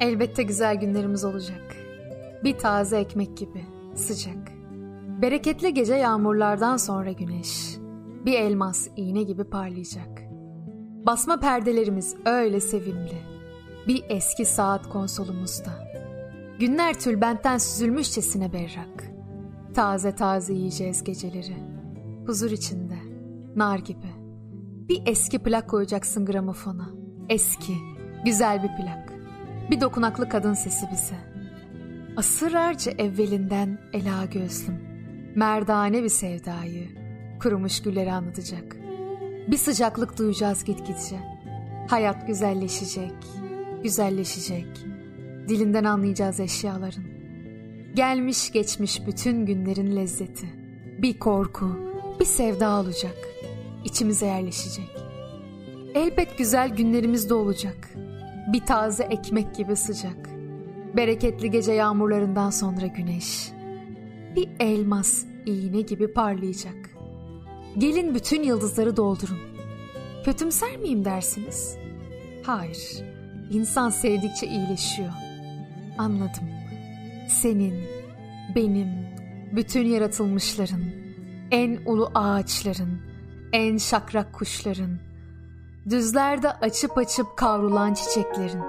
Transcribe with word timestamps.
Elbette 0.00 0.42
güzel 0.42 0.76
günlerimiz 0.76 1.24
olacak. 1.24 1.76
Bir 2.44 2.58
taze 2.58 2.98
ekmek 2.98 3.36
gibi, 3.36 3.64
sıcak. 3.94 4.52
Bereketli 5.22 5.74
gece 5.74 5.94
yağmurlardan 5.94 6.76
sonra 6.76 7.12
güneş, 7.12 7.76
bir 8.24 8.32
elmas 8.32 8.88
iğne 8.96 9.22
gibi 9.22 9.44
parlayacak. 9.44 10.22
Basma 11.06 11.40
perdelerimiz 11.40 12.16
öyle 12.24 12.60
sevimli. 12.60 13.18
Bir 13.88 14.04
eski 14.08 14.44
saat 14.44 14.88
konsolumuzda. 14.88 15.70
Günler 16.58 17.00
tülbentten 17.00 17.58
süzülmüşçesine 17.58 18.52
berrak. 18.52 19.04
Taze 19.74 20.14
taze 20.14 20.52
yiyeceğiz 20.54 21.04
geceleri. 21.04 21.56
Huzur 22.26 22.50
içinde, 22.50 22.98
nar 23.56 23.78
gibi. 23.78 24.24
Bir 24.88 25.02
eski 25.06 25.38
plak 25.38 25.70
koyacaksın 25.70 26.26
gramofona. 26.26 26.90
Eski, 27.28 27.72
güzel 28.24 28.62
bir 28.62 28.68
plak. 28.68 29.13
Bir 29.70 29.80
dokunaklı 29.80 30.28
kadın 30.28 30.54
sesi 30.54 30.86
bize. 30.92 31.16
Asırlarca 32.16 32.92
evvelinden 32.92 33.78
ela 33.92 34.24
gözlüm. 34.24 34.78
Merdane 35.34 36.02
bir 36.02 36.08
sevdayı, 36.08 36.88
kurumuş 37.40 37.82
gülleri 37.82 38.12
anlatacak. 38.12 38.76
Bir 39.48 39.56
sıcaklık 39.56 40.18
duyacağız 40.18 40.64
gitgide. 40.64 41.20
Hayat 41.88 42.26
güzelleşecek, 42.26 43.12
güzelleşecek. 43.82 44.66
Dilinden 45.48 45.84
anlayacağız 45.84 46.40
eşyaların. 46.40 47.04
Gelmiş 47.94 48.52
geçmiş 48.52 49.06
bütün 49.06 49.46
günlerin 49.46 49.96
lezzeti. 49.96 50.46
Bir 50.98 51.18
korku, 51.18 51.78
bir 52.20 52.24
sevda 52.24 52.80
olacak. 52.80 53.16
İçimize 53.84 54.26
yerleşecek. 54.26 54.90
Elbet 55.94 56.38
güzel 56.38 56.68
günlerimiz 56.68 57.30
de 57.30 57.34
olacak. 57.34 57.90
Bir 58.52 58.66
taze 58.66 59.04
ekmek 59.04 59.54
gibi 59.54 59.76
sıcak. 59.76 60.30
Bereketli 60.96 61.50
gece 61.50 61.72
yağmurlarından 61.72 62.50
sonra 62.50 62.86
güneş. 62.86 63.52
Bir 64.36 64.48
elmas 64.60 65.24
iğne 65.46 65.80
gibi 65.80 66.12
parlayacak. 66.12 66.90
Gelin 67.78 68.14
bütün 68.14 68.42
yıldızları 68.42 68.96
doldurun. 68.96 69.38
Kötümser 70.24 70.76
miyim 70.76 71.04
dersiniz? 71.04 71.76
Hayır. 72.42 73.04
İnsan 73.50 73.90
sevdikçe 73.90 74.46
iyileşiyor. 74.46 75.12
Anladım. 75.98 76.48
Senin, 77.28 77.74
benim, 78.54 78.88
bütün 79.52 79.86
yaratılmışların, 79.86 80.84
en 81.50 81.78
ulu 81.86 82.10
ağaçların, 82.14 83.00
en 83.52 83.78
şakrak 83.78 84.32
kuşların, 84.32 84.98
düzlerde 85.90 86.50
açıp 86.50 86.98
açıp 86.98 87.36
kavrulan 87.36 87.94
çiçeklerin. 87.94 88.62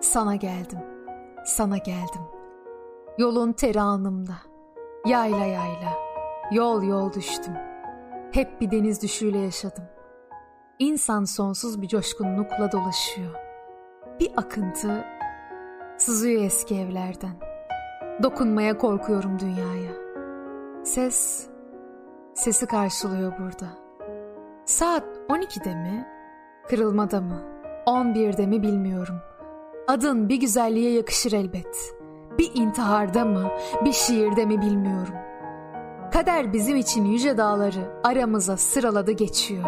Sana 0.00 0.36
geldim, 0.36 0.78
sana 1.44 1.76
geldim. 1.76 2.22
Yolun 3.18 3.52
teri 3.52 3.80
alnımda, 3.80 4.34
yayla 5.06 5.46
yayla, 5.46 5.92
yol 6.52 6.82
yol 6.82 7.12
düştüm. 7.12 7.54
Hep 8.32 8.60
bir 8.60 8.70
deniz 8.70 9.02
düşüyle 9.02 9.38
yaşadım. 9.38 9.84
İnsan 10.78 11.24
sonsuz 11.24 11.82
bir 11.82 11.88
coşkunlukla 11.88 12.72
dolaşıyor. 12.72 13.34
Bir 14.20 14.32
akıntı 14.36 15.04
sızıyor 15.98 16.44
eski 16.44 16.74
evlerden. 16.74 17.34
Dokunmaya 18.22 18.78
korkuyorum 18.78 19.38
dünyaya. 19.38 19.92
Ses, 20.84 21.46
sesi 22.34 22.66
karşılıyor 22.66 23.32
burada. 23.38 23.68
Saat 24.64 25.04
12'de 25.28 25.74
mi? 25.74 26.19
Kırılmada 26.70 27.20
mı? 27.20 27.42
11'de 27.86 28.46
mi 28.46 28.62
bilmiyorum. 28.62 29.16
Adın 29.88 30.28
bir 30.28 30.40
güzelliğe 30.40 30.92
yakışır 30.92 31.32
elbet. 31.32 31.94
Bir 32.38 32.50
intiharda 32.54 33.24
mı, 33.24 33.50
bir 33.84 33.92
şiirde 33.92 34.46
mi 34.46 34.60
bilmiyorum. 34.60 35.14
Kader 36.12 36.52
bizim 36.52 36.76
için 36.76 37.04
yüce 37.04 37.38
dağları 37.38 38.00
aramıza 38.04 38.56
sıraladı 38.56 39.12
geçiyor. 39.12 39.64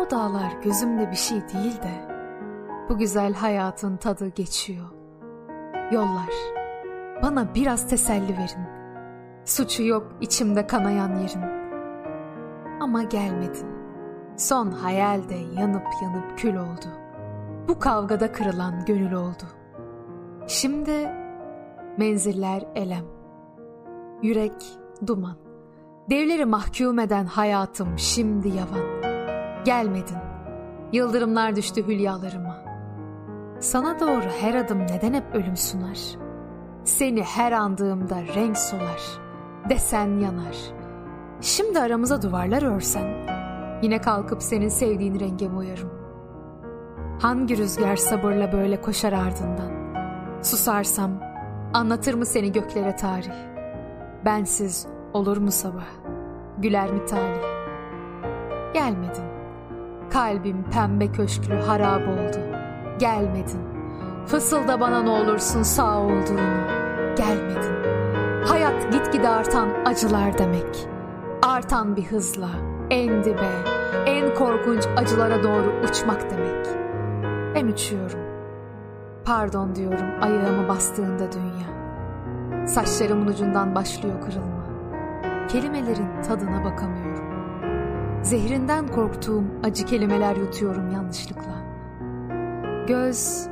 O 0.00 0.10
dağlar 0.10 0.52
gözümde 0.64 1.10
bir 1.10 1.16
şey 1.16 1.38
değil 1.40 1.82
de 1.82 2.08
bu 2.88 2.98
güzel 2.98 3.34
hayatın 3.34 3.96
tadı 3.96 4.28
geçiyor. 4.28 4.86
Yollar, 5.92 6.30
bana 7.22 7.54
biraz 7.54 7.88
teselli 7.88 8.32
verin. 8.32 8.66
Suçu 9.44 9.82
yok 9.82 10.12
içimde 10.20 10.66
kanayan 10.66 11.14
yerin. 11.18 11.44
Ama 12.80 13.02
gelmedin. 13.02 13.83
Son 14.36 14.70
hayalde 14.70 15.34
yanıp 15.34 15.86
yanıp 16.02 16.38
kül 16.38 16.56
oldu. 16.56 16.86
Bu 17.68 17.78
kavgada 17.78 18.32
kırılan 18.32 18.84
gönül 18.84 19.12
oldu. 19.12 19.44
Şimdi 20.46 21.10
menziller 21.98 22.64
elem. 22.74 23.04
Yürek 24.22 24.52
duman. 25.06 25.36
Devleri 26.10 26.44
mahkum 26.44 26.98
eden 26.98 27.26
hayatım 27.26 27.98
şimdi 27.98 28.48
yavan. 28.48 29.02
Gelmedin. 29.64 30.18
Yıldırımlar 30.92 31.56
düştü 31.56 31.86
hülyalarıma. 31.86 32.64
Sana 33.60 34.00
doğru 34.00 34.28
her 34.40 34.54
adım 34.54 34.82
neden 34.82 35.14
hep 35.14 35.34
ölüm 35.34 35.56
sunar? 35.56 35.98
Seni 36.84 37.22
her 37.22 37.52
andığımda 37.52 38.16
renk 38.34 38.58
solar. 38.58 39.02
Desen 39.68 40.20
yanar. 40.20 40.56
Şimdi 41.40 41.80
aramıza 41.80 42.22
duvarlar 42.22 42.62
örsen, 42.62 43.26
yine 43.82 44.00
kalkıp 44.00 44.42
senin 44.42 44.68
sevdiğin 44.68 45.20
renge 45.20 45.48
uyarım. 45.48 45.90
Hangi 47.20 47.56
rüzgar 47.58 47.96
sabırla 47.96 48.52
böyle 48.52 48.80
koşar 48.80 49.12
ardından? 49.12 49.72
Susarsam, 50.42 51.10
anlatır 51.74 52.14
mı 52.14 52.26
seni 52.26 52.52
göklere 52.52 52.96
tarih? 52.96 53.32
Bensiz 54.24 54.86
olur 55.12 55.36
mu 55.36 55.50
sabah? 55.50 55.86
Güler 56.58 56.92
mi 56.92 57.04
talih? 57.04 57.42
Gelmedin. 58.74 59.24
Kalbim 60.10 60.64
pembe 60.70 61.12
köşklü 61.12 61.54
harap 61.54 62.08
oldu. 62.08 62.38
Gelmedin. 62.98 63.60
Fısılda 64.26 64.80
bana 64.80 65.02
ne 65.02 65.10
olursun 65.10 65.62
sağ 65.62 65.98
olduğunu. 66.00 66.64
Gelmedin. 67.16 67.74
Hayat 68.46 68.92
gitgide 68.92 69.28
artan 69.28 69.68
acılar 69.84 70.38
demek. 70.38 70.93
Artan 71.54 71.96
bir 71.96 72.04
hızla 72.04 72.50
en 72.90 73.24
dibe, 73.24 73.50
en 74.06 74.34
korkunç 74.34 74.86
acılara 74.96 75.42
doğru 75.42 75.72
uçmak 75.84 76.30
demek. 76.30 76.66
Ben 77.54 77.66
uçuyorum. 77.66 78.20
Pardon 79.24 79.74
diyorum 79.74 80.06
ayağımı 80.20 80.68
bastığında 80.68 81.32
dünya. 81.32 82.66
Saçlarımın 82.66 83.26
ucundan 83.26 83.74
başlıyor 83.74 84.20
kırılma. 84.20 84.66
Kelimelerin 85.48 86.22
tadına 86.22 86.64
bakamıyorum. 86.64 87.24
Zehrinden 88.22 88.88
korktuğum 88.88 89.44
acı 89.64 89.86
kelimeler 89.86 90.36
yutuyorum 90.36 90.90
yanlışlıkla. 90.90 91.64
Göz 92.86 93.46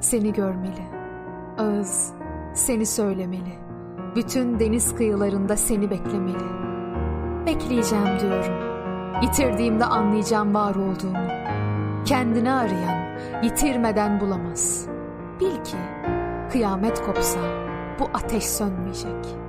seni 0.00 0.32
görmeli. 0.32 0.86
Ağız 1.58 2.12
seni 2.54 2.86
söylemeli. 2.86 3.58
Bütün 4.16 4.60
deniz 4.60 4.94
kıyılarında 4.94 5.56
seni 5.56 5.90
beklemeli. 5.90 6.67
Bekleyeceğim 7.48 8.20
diyorum. 8.20 8.54
Yitirdiğimde 9.22 9.84
anlayacağım 9.84 10.54
var 10.54 10.74
olduğumu. 10.74 11.28
Kendini 12.04 12.52
arayan 12.52 13.18
yitirmeden 13.42 14.20
bulamaz. 14.20 14.86
Bil 15.40 15.64
ki 15.64 15.76
kıyamet 16.52 17.02
kopsa 17.02 17.40
bu 18.00 18.10
ateş 18.14 18.44
sönmeyecek.'' 18.44 19.47